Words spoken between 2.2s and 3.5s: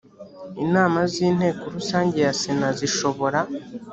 ya sena zishobora